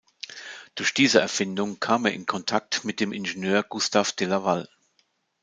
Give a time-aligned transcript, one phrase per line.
[0.73, 4.67] Durch diese Erfindung kam er in Kontakt mit dem Ingenieur Gustaf de Laval.